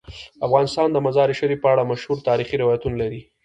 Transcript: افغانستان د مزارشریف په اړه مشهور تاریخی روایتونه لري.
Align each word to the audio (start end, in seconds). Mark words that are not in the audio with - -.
افغانستان 0.47 0.87
د 0.91 0.97
مزارشریف 1.05 1.59
په 1.61 1.69
اړه 1.73 1.89
مشهور 1.91 2.17
تاریخی 2.29 2.55
روایتونه 2.63 2.95
لري. 3.01 3.21